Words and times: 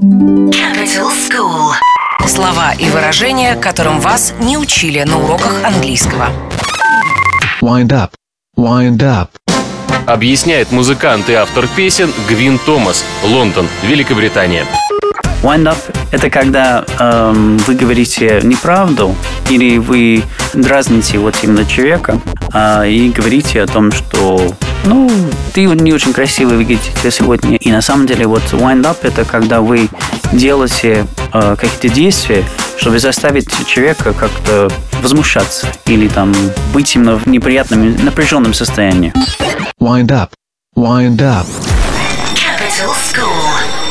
Capital 0.00 1.10
School. 1.12 1.74
Слова 2.26 2.72
и 2.72 2.88
выражения, 2.88 3.54
которым 3.54 4.00
вас 4.00 4.32
не 4.40 4.56
учили 4.56 5.02
на 5.02 5.18
уроках 5.18 5.62
английского. 5.62 6.28
Wind 7.60 7.88
up. 7.88 8.08
Wind 8.56 9.00
up. 9.00 9.28
Объясняет 10.06 10.72
музыкант 10.72 11.28
и 11.28 11.34
автор 11.34 11.68
песен 11.76 12.10
Гвин 12.30 12.58
Томас, 12.64 13.04
Лондон, 13.24 13.68
Великобритания. 13.82 14.64
Wind 15.42 15.64
up– 15.64 15.76
это 16.12 16.30
когда 16.30 16.86
эм, 16.98 17.58
вы 17.58 17.74
говорите 17.74 18.40
неправду 18.42 19.14
или 19.50 19.76
вы 19.76 20.22
дразните 20.54 21.18
вот 21.18 21.34
именно 21.42 21.66
человека 21.66 22.18
а, 22.54 22.86
и 22.86 23.10
говорите 23.10 23.60
о 23.60 23.66
том, 23.66 23.92
что 23.92 24.54
ну, 24.84 25.10
ты 25.52 25.64
не 25.64 25.92
очень 25.92 26.12
красиво 26.12 26.50
выглядите 26.50 27.10
сегодня. 27.10 27.56
И 27.56 27.70
на 27.70 27.82
самом 27.82 28.06
деле 28.06 28.26
вот 28.26 28.42
wind 28.52 28.82
up– 28.82 28.98
это 29.02 29.24
когда 29.24 29.60
вы 29.60 29.88
делаете 30.32 31.06
э, 31.32 31.56
какие-то 31.56 31.88
действия, 31.88 32.44
чтобы 32.78 32.98
заставить 32.98 33.48
человека 33.66 34.12
как-то 34.12 34.70
возмущаться 35.02 35.66
или 35.86 36.08
там 36.08 36.32
быть 36.72 36.94
именно 36.94 37.16
в 37.18 37.26
неприятном, 37.26 38.04
напряженном 38.04 38.54
состоянии. 38.54 39.12
Wind 39.80 40.08
up. 40.08 40.30
Wind 40.76 41.20
up. 41.20 41.46
Capital 42.34 42.94
School. 42.94 43.89